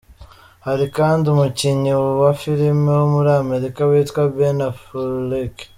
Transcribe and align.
Hari 0.65 0.85
kandi 0.97 1.23
umukinnyi 1.33 1.91
wa 2.21 2.31
filime 2.41 2.89
wo 2.97 3.05
muri 3.13 3.29
Amerika 3.41 3.79
witwa 3.89 4.21
Beni 4.35 4.63
Afuleki. 4.71 5.65